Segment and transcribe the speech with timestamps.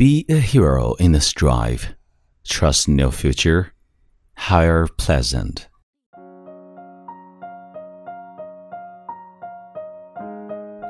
[0.00, 1.94] Be a hero in the strive.
[2.48, 3.74] Trust no future.
[4.34, 5.66] Hire pleasant.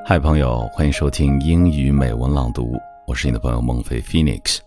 [0.07, 2.71] Hi，朋友，欢迎收听英语美文朗读，
[3.05, 4.59] 我是你的朋友孟飞 Phoenix。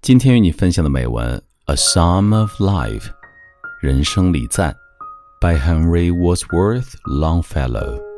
[0.00, 3.00] 今天与你分享的美文《A Psalm of Life》，
[3.80, 4.76] 人生礼赞
[5.40, 8.15] ，by Henry Wadsworth Longfellow。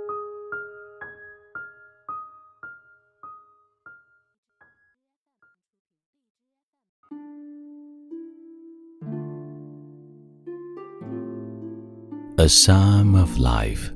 [12.40, 13.90] A Psalm of Life.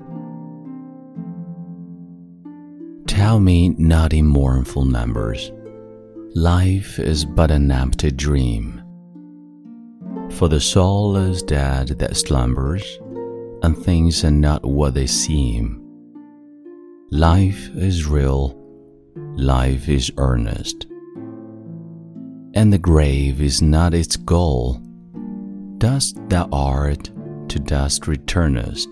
[3.06, 5.52] Tell me not in mournful numbers,
[6.34, 8.82] life is but an empty dream.
[10.30, 12.82] For the soul is dead that slumbers,
[13.62, 15.80] and things are not what they seem.
[17.12, 18.58] Life is real,
[19.36, 20.86] life is earnest,
[22.54, 24.82] and the grave is not its goal.
[25.78, 27.12] Dust thou art
[27.52, 28.88] to dust returnest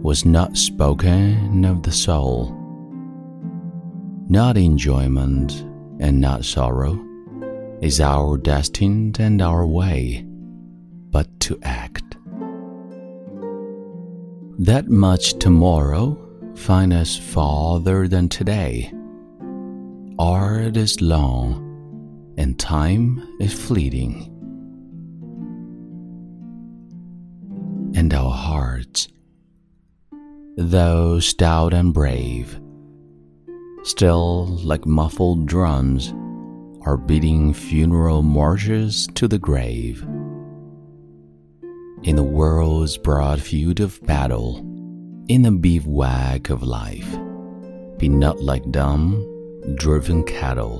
[0.00, 2.56] was not spoken of the soul.
[4.26, 5.52] Not enjoyment
[6.00, 6.98] and not sorrow
[7.82, 10.24] is our destined and our way,
[11.10, 12.16] but to act.
[14.58, 16.16] That much tomorrow
[16.54, 18.90] find us farther than today.
[20.18, 24.37] Art is long, and time is fleeting.
[28.08, 29.06] And our hearts,
[30.56, 32.58] though stout and brave,
[33.82, 36.14] still like muffled drums,
[36.86, 40.00] are beating funeral marches to the grave.
[42.02, 44.56] In the world's broad field of battle,
[45.28, 47.14] in the bivouac of life,
[47.98, 49.22] be not like dumb,
[49.74, 50.78] driven cattle.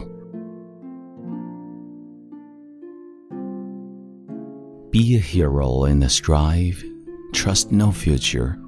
[4.91, 6.83] Be a hero in the strife
[7.39, 8.59] Trust no future,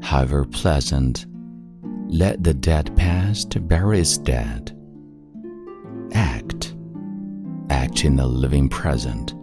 [0.00, 1.26] however pleasant.
[2.06, 4.70] Let the dead past bury its dead.
[6.12, 6.76] Act,
[7.68, 9.34] act in the living present.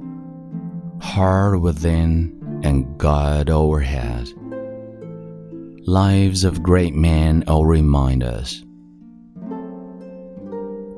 [1.01, 4.29] Heart within and God overhead.
[5.85, 8.63] Lives of great men all remind us.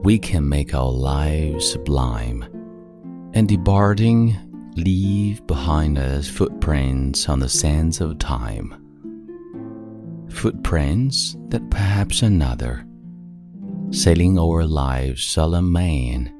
[0.04, 2.46] We can make our lives sublime,
[3.34, 4.38] and departing
[4.75, 8.75] leave behind us footprints on the sands of time.
[10.30, 12.85] Footprints that perhaps another,
[13.91, 16.34] sailing over life's solemn main,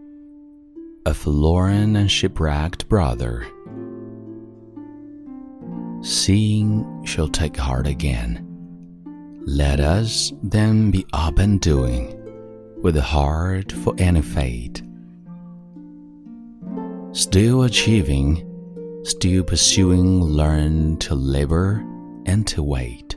[1.06, 3.48] a forlorn and shipwrecked brother,
[6.02, 8.46] seeing shall take heart again.
[9.46, 12.16] Let us then be up and doing,
[12.82, 14.84] with a heart for any fate
[17.12, 18.46] Still achieving,
[19.04, 21.84] still pursuing, learn to labor
[22.28, 23.09] and to wait.